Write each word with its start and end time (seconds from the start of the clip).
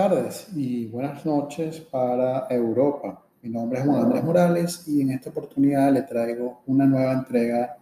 tardes 0.00 0.48
y 0.56 0.86
buenas 0.86 1.26
noches 1.26 1.78
para 1.78 2.46
Europa. 2.48 3.22
Mi 3.42 3.50
nombre 3.50 3.80
es 3.80 3.84
Juan 3.84 4.04
Andrés 4.04 4.24
Morales 4.24 4.88
y 4.88 5.02
en 5.02 5.10
esta 5.10 5.28
oportunidad 5.28 5.92
le 5.92 6.00
traigo 6.00 6.62
una 6.68 6.86
nueva 6.86 7.12
entrega 7.12 7.76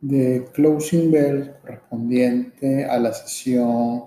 de 0.00 0.48
Closing 0.54 1.10
Bell 1.10 1.54
correspondiente 1.60 2.86
a 2.86 2.98
la 2.98 3.12
sesión 3.12 4.04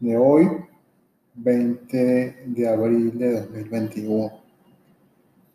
de 0.00 0.16
hoy, 0.16 0.48
20 1.34 2.44
de 2.46 2.66
abril 2.66 3.18
de 3.18 3.42
2021. 3.42 4.32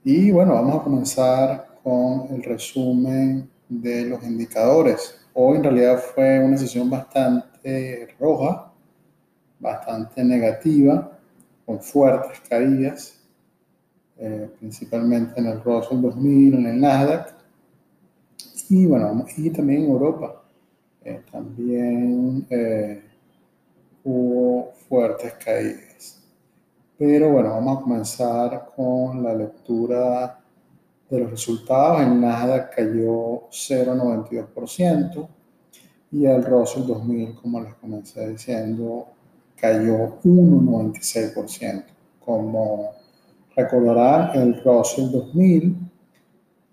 Y 0.04 0.30
bueno, 0.30 0.54
vamos 0.54 0.76
a 0.76 0.84
comenzar 0.84 1.68
con 1.82 2.28
el 2.36 2.44
resumen 2.44 3.50
de 3.68 4.06
los 4.06 4.24
indicadores. 4.24 5.16
Hoy 5.34 5.58
en 5.58 5.64
realidad 5.64 6.04
fue 6.14 6.40
una 6.40 6.56
sesión 6.56 6.88
bastante 6.88 8.10
roja 8.20 8.69
bastante 9.60 10.24
negativa, 10.24 11.12
con 11.66 11.80
fuertes 11.80 12.40
caídas, 12.50 13.20
eh, 14.18 14.50
principalmente 14.60 15.40
en 15.40 15.48
el 15.48 15.64
Russell 15.64 16.02
2000, 16.02 16.56
en 16.56 16.66
el 16.66 16.80
Nasdaq, 16.80 17.36
y 18.70 18.86
bueno, 18.86 19.26
y 19.38 19.50
también 19.50 19.84
en 19.84 19.90
Europa. 19.90 20.44
Eh, 21.04 21.24
también 21.32 22.46
eh, 22.50 23.02
hubo 24.04 24.74
fuertes 24.88 25.34
caídas. 25.44 26.22
Pero 26.98 27.32
bueno, 27.32 27.50
vamos 27.52 27.78
a 27.78 27.82
comenzar 27.82 28.72
con 28.76 29.24
la 29.24 29.34
lectura 29.34 30.40
de 31.10 31.20
los 31.20 31.32
resultados. 31.32 32.02
El 32.02 32.20
Nasdaq 32.22 32.76
cayó 32.76 33.50
0,92% 33.50 35.28
y 36.12 36.26
el 36.26 36.44
Russell 36.44 36.86
2000, 36.86 37.36
como 37.36 37.62
les 37.62 37.74
comencé 37.76 38.30
diciendo, 38.30 39.08
cayó 39.60 40.20
1,96%. 40.24 41.84
Como 42.20 42.92
recordarán, 43.56 44.40
el 44.40 44.64
Russell 44.64 45.12
2000 45.12 45.76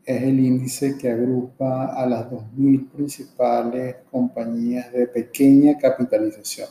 es 0.04 0.22
el 0.22 0.38
índice 0.38 0.96
que 0.96 1.10
agrupa 1.10 1.86
a 1.86 2.06
las 2.06 2.30
2.000 2.30 2.90
principales 2.90 3.96
compañías 4.10 4.92
de 4.92 5.08
pequeña 5.08 5.76
capitalización. 5.76 6.68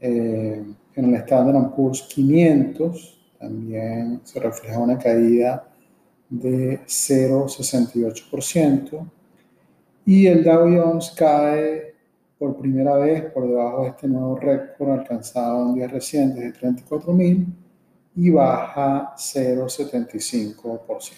Eh, 0.00 0.64
en 0.94 1.04
el 1.04 1.14
Standard 1.16 1.74
Poor's 1.74 2.02
500 2.02 3.18
también 3.38 4.20
se 4.24 4.40
refleja 4.40 4.78
una 4.78 4.98
caída 4.98 5.68
de 6.30 6.80
0,68% 6.86 9.06
y 10.06 10.26
el 10.26 10.42
Dow 10.44 10.64
Jones 10.64 11.12
cae 11.16 11.94
por 12.38 12.56
primera 12.56 12.96
vez 12.96 13.30
por 13.32 13.48
debajo 13.48 13.82
de 13.82 13.88
este 13.88 14.06
nuevo 14.06 14.36
récord 14.36 14.90
alcanzado 14.90 15.66
en 15.66 15.74
días 15.74 15.90
recientes 15.90 16.40
de 16.40 16.52
34.000 16.52 17.46
y 18.16 18.30
baja 18.30 19.14
0,75%. 19.16 21.12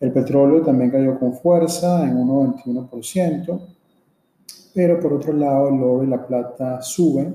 El 0.00 0.12
petróleo 0.12 0.62
también 0.62 0.90
cayó 0.90 1.18
con 1.18 1.32
fuerza 1.34 2.04
en 2.04 2.16
1,21%, 2.16 3.60
pero 4.74 5.00
por 5.00 5.14
otro 5.14 5.32
lado 5.32 5.68
el 5.68 5.82
oro 5.82 6.04
y 6.04 6.08
la 6.08 6.26
plata 6.26 6.82
suben. 6.82 7.34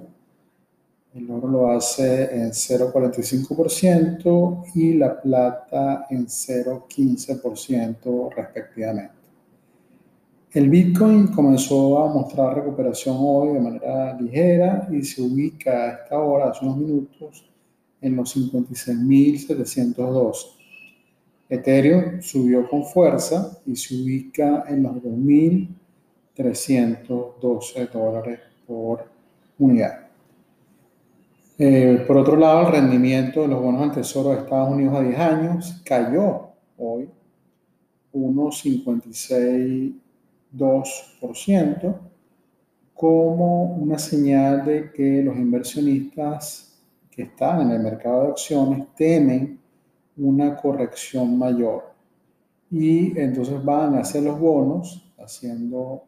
El 1.15 1.31
oro 1.31 1.47
lo 1.47 1.71
hace 1.71 2.35
en 2.35 2.51
0,45% 2.51 4.63
y 4.75 4.93
la 4.93 5.21
plata 5.21 6.05
en 6.09 6.27
0,15% 6.27 8.35
respectivamente. 8.35 9.16
El 10.53 10.69
Bitcoin 10.69 11.27
comenzó 11.27 11.99
a 11.99 12.07
mostrar 12.13 12.55
recuperación 12.55 13.17
hoy 13.19 13.53
de 13.53 13.59
manera 13.59 14.17
ligera 14.19 14.87
y 14.89 15.03
se 15.03 15.21
ubica 15.21 15.71
a 15.71 15.89
esta 15.89 16.17
hora, 16.19 16.51
hace 16.51 16.63
unos 16.63 16.77
minutos, 16.77 17.43
en 17.99 18.15
los 18.15 18.33
56.712. 18.37 20.37
Ethereum 21.49 22.21
subió 22.21 22.69
con 22.69 22.85
fuerza 22.85 23.59
y 23.65 23.75
se 23.75 23.95
ubica 23.95 24.63
en 24.69 24.83
los 24.83 24.95
2.312 24.95 27.89
dólares 27.91 28.39
por 28.65 29.03
unidad. 29.59 30.07
Eh, 31.57 32.05
por 32.07 32.15
otro 32.17 32.37
lado, 32.37 32.67
el 32.67 32.73
rendimiento 32.73 33.41
de 33.41 33.49
los 33.49 33.61
bonos 33.61 33.81
al 33.81 33.91
tesoro 33.91 34.29
de 34.29 34.37
Estados 34.37 34.71
Unidos 34.71 34.95
a 34.95 35.01
10 35.01 35.19
años 35.19 35.81
cayó 35.83 36.51
hoy 36.77 37.09
1,56 38.13 40.06
2%, 40.55 41.95
como 42.93 43.75
una 43.75 43.99
señal 43.99 44.65
de 44.65 44.91
que 44.91 45.21
los 45.21 45.35
inversionistas 45.37 46.79
que 47.11 47.23
están 47.23 47.61
en 47.61 47.71
el 47.71 47.79
mercado 47.79 48.23
de 48.23 48.29
acciones 48.29 48.87
temen 48.95 49.59
una 50.17 50.55
corrección 50.55 51.37
mayor. 51.37 51.91
Y 52.71 53.17
entonces 53.19 53.63
van 53.63 53.95
a 53.95 53.99
hacer 53.99 54.23
los 54.23 54.39
bonos 54.39 55.11
haciendo 55.17 56.03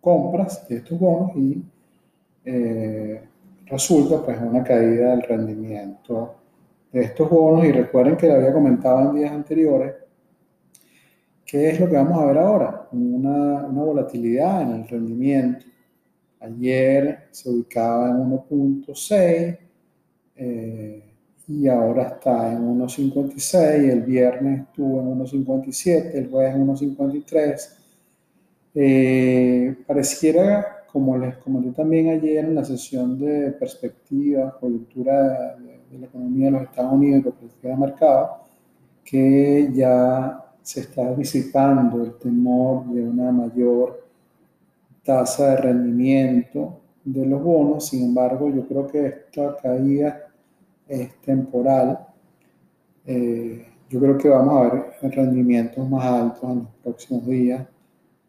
compras 0.00 0.66
de 0.68 0.76
estos 0.76 0.98
bonos 0.98 1.36
y 1.36 1.62
eh, 2.44 3.22
resulta 3.66 4.24
pues 4.24 4.38
una 4.40 4.64
caída 4.64 5.10
del 5.10 5.22
rendimiento 5.22 6.34
de 6.92 7.02
estos 7.02 7.30
bonos. 7.30 7.64
Y 7.64 7.72
recuerden 7.72 8.16
que 8.16 8.26
lo 8.26 8.34
había 8.34 8.52
comentado 8.52 9.10
en 9.10 9.16
días 9.16 9.32
anteriores 9.32 9.94
¿Qué 11.52 11.68
es 11.68 11.78
lo 11.78 11.86
que 11.86 11.96
vamos 11.96 12.18
a 12.18 12.24
ver 12.24 12.38
ahora? 12.38 12.88
Una, 12.92 13.66
una 13.66 13.82
volatilidad 13.82 14.62
en 14.62 14.70
el 14.70 14.88
rendimiento. 14.88 15.66
Ayer 16.40 17.28
se 17.30 17.50
ubicaba 17.50 18.08
en 18.08 18.16
1.6 18.16 19.58
eh, 20.36 21.12
y 21.48 21.68
ahora 21.68 22.04
está 22.04 22.54
en 22.54 22.78
1.56. 22.78 23.56
El 23.90 24.00
viernes 24.00 24.62
estuvo 24.62 25.02
en 25.02 25.18
1.57, 25.18 26.14
el 26.14 26.30
jueves 26.30 26.54
en 26.54 26.66
1.53. 26.66 27.68
Eh, 28.74 29.76
pareciera, 29.86 30.86
como 30.90 31.18
les 31.18 31.36
comenté 31.36 31.72
también 31.72 32.08
ayer 32.08 32.46
en 32.46 32.54
la 32.54 32.64
sesión 32.64 33.18
de 33.18 33.50
perspectiva, 33.50 34.56
coyuntura 34.58 35.56
de, 35.56 35.80
de 35.90 35.98
la 35.98 36.06
economía 36.06 36.46
de 36.46 36.52
los 36.52 36.62
Estados 36.62 36.94
Unidos 36.94 37.20
y 37.20 37.24
perspectiva 37.24 37.74
de 37.74 37.78
mercado, 37.78 38.36
que 39.04 39.70
ya 39.74 40.48
se 40.62 40.80
está 40.80 41.14
disipando 41.14 42.02
el 42.02 42.14
temor 42.14 42.86
de 42.86 43.02
una 43.02 43.32
mayor 43.32 44.06
tasa 45.04 45.50
de 45.50 45.56
rendimiento 45.56 46.80
de 47.04 47.26
los 47.26 47.42
bonos. 47.42 47.86
Sin 47.86 48.04
embargo, 48.04 48.48
yo 48.48 48.66
creo 48.66 48.86
que 48.86 49.06
esta 49.06 49.56
caída 49.56 50.28
es 50.86 51.20
temporal. 51.20 52.06
Eh, 53.04 53.66
yo 53.90 54.00
creo 54.00 54.16
que 54.16 54.28
vamos 54.28 54.54
a 54.54 54.74
ver 54.74 55.14
rendimientos 55.14 55.88
más 55.88 56.04
altos 56.04 56.44
en 56.44 56.58
los 56.60 56.68
próximos 56.82 57.26
días 57.26 57.66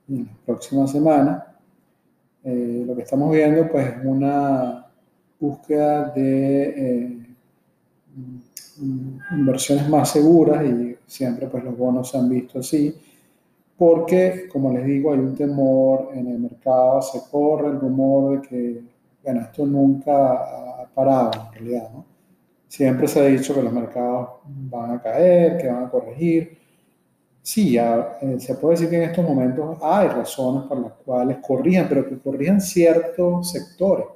y 0.08 0.18
en 0.18 0.26
las 0.26 0.38
próximas 0.46 0.92
semanas. 0.92 1.44
Eh, 2.44 2.84
lo 2.86 2.96
que 2.96 3.04
estamos 3.04 3.32
viendo 3.32 3.70
pues 3.72 3.88
es 3.88 4.04
una 4.04 4.88
búsqueda 5.40 6.10
de 6.10 6.64
eh, 6.64 7.28
inversiones 9.32 9.88
más 9.88 10.10
seguras 10.10 10.66
y 10.66 10.93
siempre 11.14 11.48
pues 11.48 11.64
los 11.64 11.78
bonos 11.78 12.10
se 12.10 12.18
han 12.18 12.28
visto 12.28 12.60
así, 12.60 12.96
porque 13.78 14.48
como 14.52 14.74
les 14.74 14.86
digo 14.86 15.14
hay 15.14 15.20
un 15.20 15.36
temor 15.36 16.10
en 16.14 16.28
el 16.28 16.40
mercado, 16.40 17.02
se 17.02 17.22
corre 17.30 17.68
el 17.68 17.80
rumor 17.80 18.42
de 18.42 18.48
que, 18.48 18.82
bueno, 19.24 19.42
esto 19.42 19.66
nunca 19.66 20.34
ha 20.82 20.88
parado 20.94 21.32
en 21.34 21.54
realidad, 21.54 21.90
¿no? 21.94 22.06
Siempre 22.68 23.08
se 23.08 23.20
ha 23.20 23.26
dicho 23.26 23.54
que 23.54 23.62
los 23.62 23.72
mercados 23.72 24.30
van 24.46 24.92
a 24.92 25.02
caer, 25.02 25.60
que 25.60 25.68
van 25.68 25.84
a 25.86 25.90
corregir. 25.92 26.58
Sí, 27.40 27.78
eh, 27.78 28.40
se 28.40 28.56
puede 28.56 28.74
decir 28.74 28.90
que 28.90 28.96
en 28.96 29.10
estos 29.12 29.24
momentos 29.24 29.78
hay 29.80 30.08
razones 30.08 30.64
por 30.64 30.80
las 30.80 30.94
cuales 30.94 31.38
corrijan, 31.46 31.86
pero 31.88 32.10
que 32.10 32.18
corrijan 32.18 32.60
ciertos 32.60 33.52
sectores. 33.52 34.08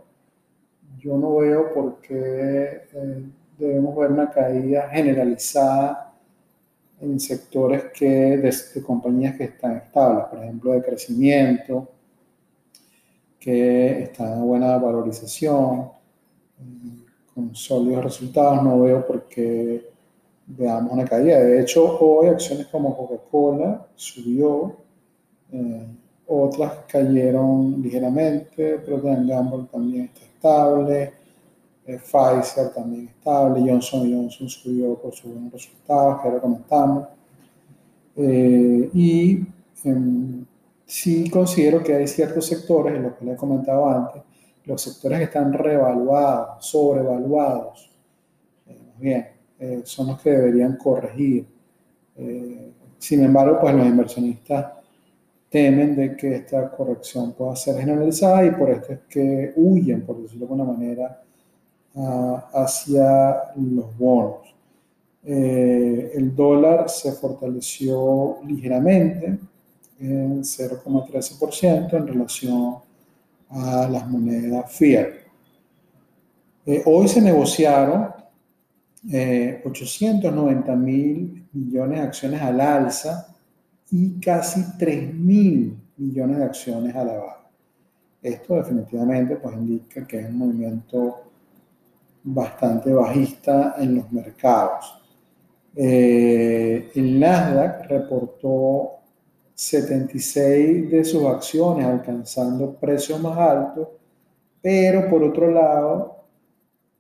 Yo 0.98 1.16
no 1.18 1.36
veo 1.36 1.72
por 1.72 2.02
qué 2.02 2.88
eh, 2.92 3.24
debemos 3.60 3.96
ver 3.96 4.12
una 4.12 4.32
caída 4.32 4.90
generalizada 4.90 6.07
en 7.00 7.20
sectores 7.20 7.86
que, 7.94 8.38
de, 8.38 8.82
compañías 8.82 9.36
que 9.38 9.46
están 9.46 9.78
estables, 9.78 10.26
por 10.26 10.40
ejemplo, 10.44 10.72
de 10.74 10.84
crecimiento, 10.84 11.88
que 13.40 14.04
están 14.04 14.34
en 14.34 14.48
buena 14.48 14.78
valorización, 14.78 15.90
con 17.34 17.56
sólidos 17.56 18.04
resultados, 18.04 18.64
no 18.64 18.82
veo 18.82 19.06
por 19.06 19.28
qué 19.28 19.90
veamos 20.48 20.92
una 20.92 21.06
caída. 21.06 21.40
De 21.40 21.62
hecho, 21.62 22.00
hoy 22.00 22.30
acciones 22.30 22.68
como 22.68 22.98
Coca-Cola 22.98 23.86
subió, 23.96 24.76
eh, 25.52 25.86
otras 26.26 26.74
cayeron 26.88 27.82
ligeramente, 27.82 28.80
pero 28.84 29.02
Gamble 29.02 29.68
también 29.72 30.06
está 30.06 30.26
estable, 30.26 31.14
eh, 31.88 32.00
Pfizer 32.00 32.70
también 32.74 33.08
estable, 33.08 33.62
Johnson 33.62 34.12
Johnson 34.12 34.50
subió 34.50 34.96
por 34.96 35.14
sus 35.14 35.32
buenos 35.32 35.54
resultados, 35.54 36.22
que 36.22 36.28
ahora 36.28 36.42
comentamos. 36.42 37.08
Eh, 38.16 38.90
y 38.94 39.46
em, 39.84 40.46
sí 40.86 41.30
considero 41.30 41.84
que 41.84 41.96
hay 41.96 42.08
ciertos 42.08 42.46
sectores, 42.46 42.96
en 42.96 43.04
los 43.04 43.14
que 43.14 43.26
les 43.26 43.36
he 43.36 43.38
comentado 43.38 43.90
antes, 43.90 44.22
los 44.66 44.82
sectores 44.82 45.20
que 45.20 45.26
están 45.26 45.54
revaluados, 45.54 46.66
sobrevaluados, 46.66 47.90
eh, 48.68 48.78
bien, 48.98 49.28
eh, 49.60 49.82
son 49.86 50.08
los 50.08 50.22
que 50.22 50.32
deberían 50.32 50.76
corregir. 50.78 51.46
Eh, 52.18 52.72
sin 52.98 53.24
embargo, 53.24 53.60
pues 53.62 53.74
los 53.76 53.86
inversionistas 53.86 54.74
temen 55.50 55.96
de 55.96 56.18
que 56.18 56.36
esta 56.36 56.70
corrección 56.70 57.32
pueda 57.34 57.56
ser 57.56 57.78
generalizada 57.80 58.46
y 58.46 58.52
por 58.52 58.70
esto 58.70 58.94
es 58.94 59.00
que 59.10 59.54
huyen, 59.56 60.06
por 60.06 60.22
decirlo 60.22 60.46
de 60.48 60.54
alguna 60.54 60.72
manera, 60.74 61.24
hacia 62.54 63.54
los 63.56 63.98
bonos. 63.98 64.54
el 65.24 66.36
dólar 66.36 66.90
se 66.90 67.12
fortaleció 67.14 68.38
ligeramente 68.46 69.40
en 70.00 70.44
0,13% 70.44 71.94
en 71.94 72.08
relación 72.08 72.76
a 73.50 73.88
las 73.88 74.08
monedas 74.08 74.72
fiat. 74.72 75.08
Eh, 76.66 76.84
hoy 76.86 77.08
se 77.08 77.22
negociaron 77.22 78.10
890 79.04 80.74
eh, 80.74 80.76
mil 80.76 81.48
millones 81.54 82.00
de 82.00 82.06
acciones 82.06 82.42
al 82.42 82.60
alza 82.60 83.34
y 83.90 84.20
casi 84.20 84.78
3 84.78 85.14
mil 85.14 85.78
millones 85.96 86.38
de 86.40 86.44
acciones 86.44 86.96
a 86.96 87.06
la 87.06 87.14
baja. 87.14 87.50
Esto 88.22 88.56
definitivamente 88.56 89.38
pues, 89.38 89.56
indica 89.56 90.06
que 90.06 90.20
es 90.20 90.30
un 90.30 90.38
movimiento 90.38 91.27
bastante 92.30 92.92
bajista 92.94 93.76
en 93.78 93.96
los 93.96 94.12
mercados. 94.12 95.02
Eh, 95.76 96.92
el 96.96 97.20
Nasdaq 97.20 97.88
reportó 97.88 98.92
76 99.54 100.92
de 100.92 101.06
sus 101.06 101.24
acciones 101.24 101.86
alcanzando 101.86 102.74
precios 102.74 103.20
más 103.22 103.38
altos, 103.38 103.88
pero 104.62 105.10
por 105.10 105.24
otro 105.24 105.50
lado 105.52 106.24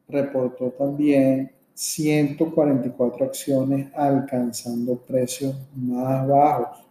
reportó 0.08 0.70
también 0.72 1.52
144 1.74 3.26
acciones 3.26 3.94
alcanzando 3.96 4.96
precios 4.96 5.56
más 5.76 6.26
bajos. 6.26 6.86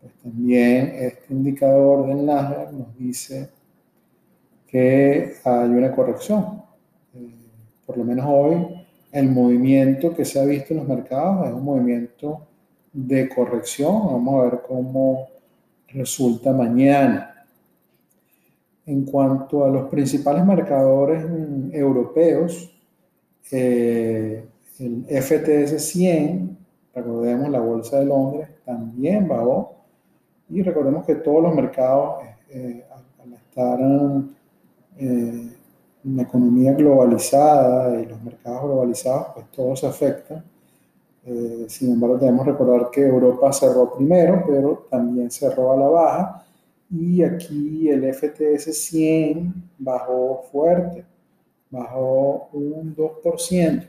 Pues 0.00 0.12
también 0.22 0.94
este 0.94 1.34
indicador 1.34 2.06
del 2.06 2.24
Nasdaq 2.24 2.70
nos 2.70 2.96
dice 2.96 3.50
que 4.68 5.34
hay 5.42 5.70
una 5.70 5.90
corrección. 5.90 6.67
Eh, 7.88 7.92
por 7.92 7.96
lo 7.96 8.04
menos 8.04 8.26
hoy 8.28 8.84
el 9.12 9.30
movimiento 9.30 10.14
que 10.14 10.24
se 10.24 10.38
ha 10.38 10.44
visto 10.44 10.74
en 10.74 10.80
los 10.80 10.88
mercados 10.88 11.46
es 11.46 11.54
un 11.54 11.64
movimiento 11.64 12.46
de 12.92 13.28
corrección. 13.28 14.06
Vamos 14.06 14.40
a 14.40 14.44
ver 14.44 14.62
cómo 14.66 15.28
resulta 15.88 16.52
mañana. 16.52 17.46
En 18.86 19.04
cuanto 19.04 19.64
a 19.64 19.68
los 19.68 19.88
principales 19.88 20.44
marcadores 20.44 21.24
mm, 21.24 21.70
europeos, 21.72 22.70
eh, 23.50 24.44
el 24.78 25.04
FTS 25.08 25.80
100, 25.80 26.58
recordemos 26.94 27.50
la 27.50 27.60
Bolsa 27.60 28.00
de 28.00 28.06
Londres, 28.06 28.48
también 28.64 29.26
bajó. 29.26 29.74
Y 30.50 30.62
recordemos 30.62 31.04
que 31.04 31.16
todos 31.16 31.42
los 31.42 31.54
mercados, 31.54 32.24
eh, 32.50 32.84
al 33.22 33.32
estar 33.32 33.78
eh, 34.98 35.57
en 36.04 36.16
la 36.16 36.22
economía 36.22 36.72
globalizada 36.72 38.00
y 38.00 38.06
los 38.06 38.22
mercados 38.22 38.62
globalizados, 38.64 39.26
pues 39.34 39.50
todos 39.50 39.80
se 39.80 39.86
afectan. 39.86 40.44
Eh, 41.24 41.66
sin 41.68 41.92
embargo, 41.92 42.16
debemos 42.16 42.46
recordar 42.46 42.90
que 42.90 43.06
Europa 43.06 43.52
cerró 43.52 43.94
primero, 43.94 44.42
pero 44.46 44.86
también 44.90 45.30
cerró 45.30 45.72
a 45.72 45.76
la 45.76 45.88
baja. 45.88 46.46
Y 46.90 47.22
aquí 47.22 47.88
el 47.90 48.14
FTS 48.14 48.72
100 48.72 49.70
bajó 49.78 50.44
fuerte, 50.50 51.04
bajó 51.70 52.48
un 52.52 52.96
2%. 52.96 53.86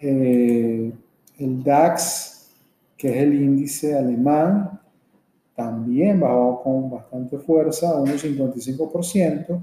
Eh, 0.00 0.92
el 1.38 1.62
DAX, 1.62 2.50
que 2.98 3.08
es 3.10 3.16
el 3.16 3.34
índice 3.34 3.96
alemán, 3.96 4.80
también 5.54 6.20
bajó 6.20 6.62
con 6.62 6.90
bastante 6.90 7.38
fuerza, 7.38 7.94
un 7.96 8.08
55%. 8.08 9.60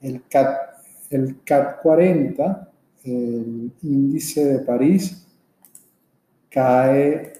El 0.00 0.26
CAT, 0.28 0.69
el 1.10 1.42
CAT 1.44 1.82
40, 1.82 2.70
el 3.04 3.70
índice 3.82 4.44
de 4.44 4.58
París, 4.60 5.26
cae 6.48 7.32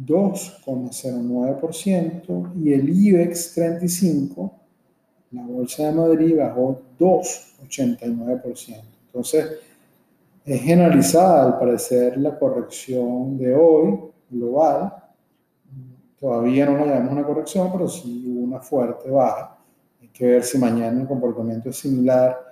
2,09% 0.00 2.52
y 2.62 2.72
el 2.72 2.88
IBEX 2.88 3.54
35, 3.54 4.52
la 5.32 5.42
Bolsa 5.42 5.86
de 5.86 5.92
Madrid, 5.92 6.38
bajó 6.38 6.80
2,89%. 6.98 8.82
Entonces, 9.06 9.58
es 10.44 10.62
generalizada 10.62 11.46
al 11.46 11.58
parecer 11.58 12.16
la 12.16 12.38
corrección 12.38 13.36
de 13.36 13.52
hoy 13.54 13.98
global. 14.30 14.94
Todavía 16.18 16.64
no 16.66 16.78
la 16.78 16.86
llamamos 16.94 17.12
una 17.12 17.24
corrección, 17.24 17.70
pero 17.72 17.88
sí 17.88 18.24
una 18.26 18.60
fuerte 18.60 19.10
baja. 19.10 19.58
Hay 20.00 20.08
que 20.08 20.26
ver 20.26 20.42
si 20.42 20.58
mañana 20.58 21.00
el 21.00 21.06
comportamiento 21.06 21.68
es 21.68 21.76
similar. 21.76 22.47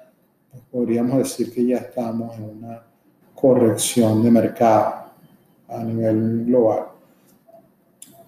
Podríamos 0.70 1.18
decir 1.18 1.52
que 1.52 1.66
ya 1.66 1.78
estamos 1.78 2.36
en 2.36 2.44
una 2.44 2.82
corrección 3.34 4.22
de 4.22 4.30
mercado 4.30 5.06
a 5.68 5.82
nivel 5.82 6.44
global. 6.46 6.86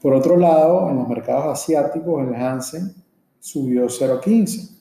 Por 0.00 0.14
otro 0.14 0.36
lado, 0.36 0.90
en 0.90 0.96
los 0.96 1.08
mercados 1.08 1.46
asiáticos, 1.46 2.26
el 2.26 2.34
Hansen 2.34 2.94
subió 3.40 3.86
0,15. 3.86 4.76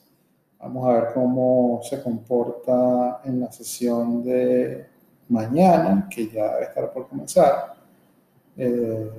Vamos 0.60 0.88
a 0.88 0.92
ver 0.92 1.04
cómo 1.14 1.80
se 1.82 2.02
comporta 2.02 3.20
en 3.24 3.40
la 3.40 3.50
sesión 3.50 4.22
de 4.22 4.86
mañana, 5.28 6.08
que 6.10 6.28
ya 6.28 6.54
debe 6.54 6.64
estar 6.64 6.92
por 6.92 7.08
comenzar. 7.08 7.74
Eh, 8.56 9.10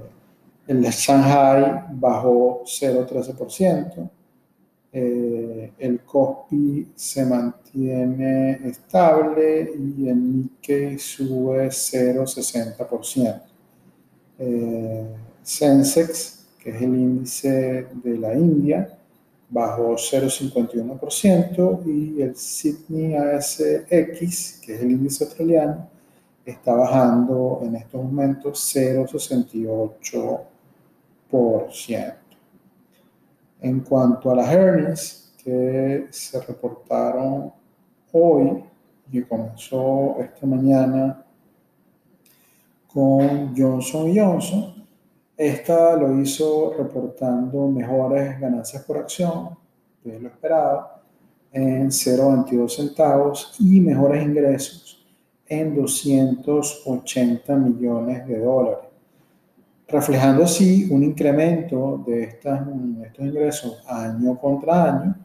el 0.67 0.83
Shanghai 0.83 1.85
bajó 1.91 2.63
0,13%. 2.63 4.09
Eh, 4.91 5.71
el 5.77 5.99
COSPI 6.01 6.93
se 6.95 7.23
mantiene 7.23 8.53
estable 8.67 9.71
y 9.77 10.09
el 10.09 10.37
Nikkei 10.37 10.97
sube 10.97 11.67
0,60%. 11.67 13.41
Eh, 14.39 15.05
Sensex, 15.43 16.47
que 16.57 16.71
es 16.71 16.81
el 16.81 16.95
índice 16.95 17.87
de 18.03 18.17
la 18.17 18.33
India, 18.33 18.97
bajó 19.49 19.95
0,51% 19.95 21.83
y 21.85 22.21
el 22.21 22.35
Sydney 22.35 23.15
ASX, 23.15 24.59
que 24.61 24.75
es 24.75 24.81
el 24.81 24.91
índice 24.91 25.23
australiano, 25.25 25.87
está 26.45 26.73
bajando 26.73 27.61
en 27.63 27.75
estos 27.75 28.03
momentos 28.03 28.75
0,68%. 28.75 30.41
En 33.61 33.81
cuanto 33.81 34.31
a 34.31 34.35
las 34.35 34.51
earnings 34.51 35.33
que 35.43 36.07
se 36.11 36.41
reportaron 36.41 37.51
hoy 38.11 38.63
y 39.11 39.21
comenzó 39.23 40.17
esta 40.19 40.45
mañana 40.45 41.25
con 42.87 43.55
Johnson 43.55 44.11
Johnson, 44.15 44.85
esta 45.35 45.95
lo 45.95 46.19
hizo 46.21 46.73
reportando 46.77 47.67
mejores 47.67 48.39
ganancias 48.39 48.83
por 48.83 48.97
acción, 48.97 49.57
de 50.03 50.19
lo 50.19 50.29
esperado, 50.29 50.89
en 51.51 51.89
0,22 51.89 52.69
centavos 52.69 53.55
y 53.59 53.79
mejores 53.79 54.23
ingresos 54.23 55.05
en 55.47 55.75
280 55.75 57.55
millones 57.55 58.27
de 58.27 58.39
dólares 58.39 58.88
reflejando 59.89 60.43
así 60.43 60.87
un 60.91 61.03
incremento 61.03 62.03
de 62.05 62.23
estos 62.23 62.59
ingresos 63.19 63.83
año 63.87 64.37
contra 64.39 64.83
año 64.83 65.15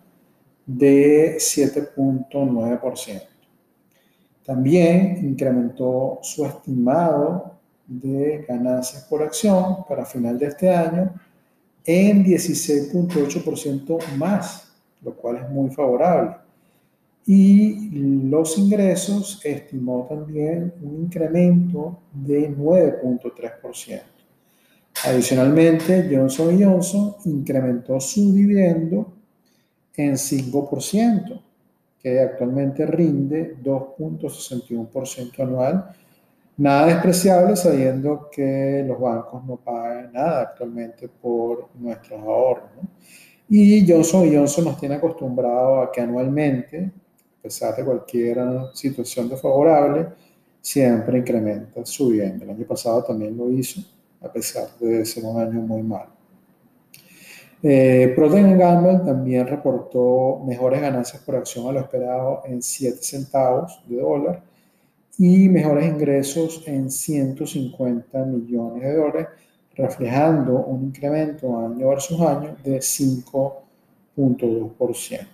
de 0.66 1.36
7.9%. 1.36 3.22
También 4.44 5.18
incrementó 5.22 6.18
su 6.22 6.44
estimado 6.44 7.58
de 7.86 8.44
ganancias 8.48 9.04
por 9.04 9.22
acción 9.22 9.84
para 9.88 10.04
final 10.04 10.38
de 10.38 10.46
este 10.46 10.74
año 10.74 11.14
en 11.84 12.24
16.8% 12.24 14.16
más, 14.16 14.72
lo 15.02 15.14
cual 15.14 15.36
es 15.36 15.50
muy 15.50 15.70
favorable. 15.70 16.36
Y 17.26 17.90
los 18.28 18.58
ingresos 18.58 19.40
estimó 19.44 20.06
también 20.08 20.74
un 20.82 21.04
incremento 21.04 21.98
de 22.12 22.50
9.3%. 22.50 24.13
Adicionalmente, 25.06 26.08
Johnson 26.10 26.58
Johnson 26.58 27.16
incrementó 27.26 28.00
su 28.00 28.32
dividendo 28.32 29.12
en 29.96 30.14
5%, 30.14 31.42
que 32.00 32.20
actualmente 32.20 32.86
rinde 32.86 33.56
2.61% 33.62 35.40
anual. 35.40 35.90
Nada 36.56 36.86
despreciable 36.86 37.54
sabiendo 37.56 38.30
que 38.30 38.84
los 38.86 38.98
bancos 38.98 39.44
no 39.44 39.56
pagan 39.56 40.12
nada 40.12 40.42
actualmente 40.42 41.08
por 41.08 41.68
nuestros 41.74 42.20
ahorros. 42.22 42.70
Y 43.48 43.86
Johnson 43.86 44.32
Johnson 44.32 44.64
nos 44.64 44.80
tiene 44.80 44.94
acostumbrado 44.94 45.82
a 45.82 45.92
que 45.92 46.00
anualmente, 46.00 46.92
a 47.38 47.42
pesar 47.42 47.76
de 47.76 47.84
cualquier 47.84 48.38
situación 48.72 49.28
desfavorable, 49.28 50.08
siempre 50.62 51.18
incrementa 51.18 51.84
subiendo. 51.84 52.44
El 52.44 52.50
año 52.50 52.64
pasado 52.66 53.04
también 53.04 53.36
lo 53.36 53.50
hizo, 53.50 53.82
a 54.24 54.32
pesar 54.32 54.68
de 54.80 55.04
ser 55.04 55.24
un 55.24 55.40
año 55.40 55.60
muy 55.60 55.82
malo. 55.82 56.12
Eh, 57.62 58.12
Procter 58.14 58.58
Gamble 58.58 58.98
también 59.06 59.46
reportó 59.46 60.42
mejores 60.46 60.82
ganancias 60.82 61.22
por 61.22 61.36
acción 61.36 61.66
a 61.66 61.72
lo 61.72 61.80
esperado 61.80 62.42
en 62.44 62.60
7 62.60 62.98
centavos 63.00 63.82
de 63.86 63.96
dólar 63.96 64.42
y 65.16 65.48
mejores 65.48 65.86
ingresos 65.86 66.62
en 66.66 66.90
150 66.90 68.22
millones 68.26 68.82
de 68.82 68.94
dólares, 68.94 69.28
reflejando 69.74 70.62
un 70.64 70.84
incremento 70.84 71.58
año 71.58 71.88
versus 71.88 72.20
año 72.20 72.54
de 72.62 72.80
5.2%. 72.80 75.26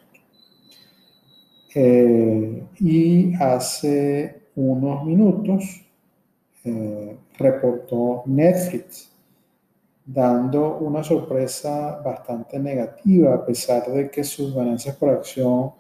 Eh, 1.74 2.62
y 2.78 3.34
hace 3.34 4.42
unos 4.54 5.04
minutos 5.04 5.89
eh, 6.64 7.16
reportó 7.38 8.22
Netflix, 8.26 9.10
dando 10.04 10.78
una 10.78 11.02
sorpresa 11.02 12.00
bastante 12.04 12.58
negativa, 12.58 13.34
a 13.34 13.46
pesar 13.46 13.90
de 13.90 14.10
que 14.10 14.24
sus 14.24 14.54
ganancias 14.54 14.96
por 14.96 15.10
acción 15.10 15.72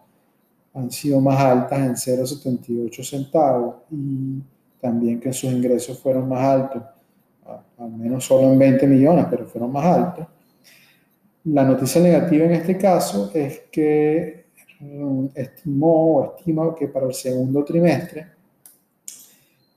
han 0.72 0.90
sido 0.90 1.20
más 1.20 1.38
altas 1.40 1.78
en 1.80 1.94
0,78 1.94 3.04
centavos 3.04 3.76
y 3.90 4.40
también 4.80 5.20
que 5.20 5.32
sus 5.32 5.52
ingresos 5.52 5.98
fueron 5.98 6.28
más 6.28 6.42
altos, 6.42 6.82
al 7.76 7.90
menos 7.90 8.24
solo 8.24 8.52
en 8.52 8.58
20 8.58 8.86
millones, 8.86 9.26
pero 9.28 9.46
fueron 9.46 9.72
más 9.72 9.84
altos. 9.84 10.26
La 11.44 11.64
noticia 11.64 12.00
negativa 12.00 12.44
en 12.44 12.52
este 12.52 12.78
caso 12.78 13.30
es 13.34 13.62
que 13.70 14.46
mm, 14.78 15.26
estimó 15.34 16.16
o 16.16 16.36
estima 16.36 16.74
que 16.74 16.88
para 16.88 17.06
el 17.06 17.14
segundo 17.14 17.64
trimestre 17.64 18.39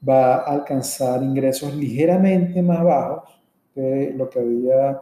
va 0.08 0.36
a 0.36 0.54
alcanzar 0.54 1.24
ingresos 1.24 1.74
ligeramente 1.76 2.62
más 2.62 2.84
bajos 2.84 3.30
de 3.76 4.14
lo 4.16 4.30
que 4.30 4.40
había 4.40 5.02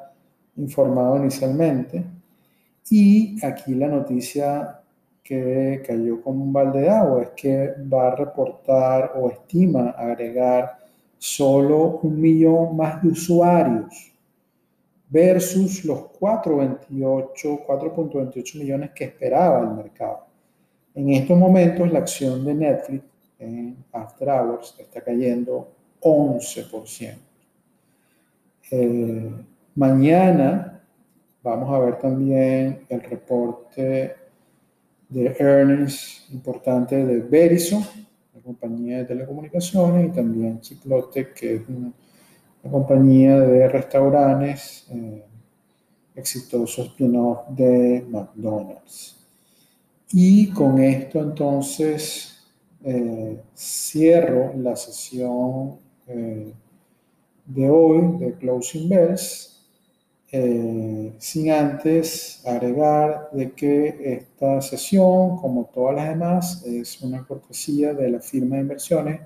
informado 0.57 1.17
inicialmente. 1.17 2.03
Y 2.89 3.43
aquí 3.45 3.73
la 3.73 3.87
noticia 3.87 4.81
que 5.23 5.81
cayó 5.85 6.21
como 6.21 6.43
un 6.43 6.53
balde 6.53 6.81
de 6.81 6.89
agua 6.89 7.23
es 7.23 7.29
que 7.29 7.73
va 7.91 8.07
a 8.07 8.15
reportar 8.15 9.13
o 9.15 9.29
estima 9.29 9.91
agregar 9.91 10.77
solo 11.17 11.99
un 12.01 12.19
millón 12.19 12.75
más 12.75 13.01
de 13.01 13.09
usuarios 13.09 14.11
versus 15.09 15.85
los 15.85 15.99
4.28 16.19 17.65
4.28 17.65 18.59
millones 18.59 18.91
que 18.95 19.05
esperaba 19.05 19.59
el 19.59 19.69
mercado. 19.75 20.25
En 20.95 21.09
estos 21.11 21.37
momentos 21.37 21.91
la 21.91 21.99
acción 21.99 22.43
de 22.43 22.53
Netflix 22.55 23.03
en 23.41 23.83
After 23.91 24.29
Hours 24.29 24.75
está 24.79 25.01
cayendo 25.01 25.71
11%. 26.01 27.17
Eh, 28.71 29.31
mañana 29.75 30.81
vamos 31.43 31.73
a 31.73 31.79
ver 31.79 31.99
también 31.99 32.85
el 32.87 33.01
reporte 33.01 34.15
de 35.09 35.35
earnings 35.39 36.27
importante 36.31 37.03
de 37.05 37.19
Verizon, 37.19 37.83
la 38.33 38.41
compañía 38.41 38.99
de 38.99 39.05
telecomunicaciones, 39.05 40.07
y 40.07 40.15
también 40.15 40.61
Chiplote, 40.61 41.33
que 41.33 41.55
es 41.55 41.61
una, 41.67 41.91
compañía 42.69 43.39
de 43.39 43.67
restaurantes 43.67 44.85
eh, 44.91 45.25
exitoso 46.15 46.83
spin-off 46.83 47.49
de 47.49 48.05
McDonald's. 48.07 49.17
Y 50.13 50.51
con 50.51 50.79
esto 50.79 51.19
entonces 51.21 52.30
eh, 52.83 53.39
cierro 53.55 54.53
la 54.57 54.75
sesión 54.75 55.77
eh, 56.07 56.53
de 57.45 57.69
hoy 57.69 58.17
de 58.17 58.33
Closing 58.33 58.89
Bells 58.89 59.51
eh, 60.33 61.13
sin 61.17 61.51
antes 61.51 62.41
agregar 62.45 63.29
de 63.33 63.51
que 63.51 64.13
esta 64.13 64.61
sesión, 64.61 65.37
como 65.37 65.65
todas 65.73 65.95
las 65.95 66.09
demás, 66.09 66.65
es 66.65 67.01
una 67.01 67.25
cortesía 67.25 67.93
de 67.93 68.09
la 68.09 68.21
firma 68.21 68.55
de 68.55 68.61
inversiones 68.61 69.21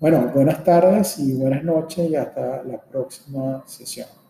Bueno, 0.00 0.28
buenas 0.34 0.64
tardes 0.64 1.20
y 1.20 1.34
buenas 1.34 1.62
noches 1.62 2.10
y 2.10 2.16
hasta 2.16 2.64
la 2.64 2.78
próxima 2.78 3.62
sesión. 3.66 4.23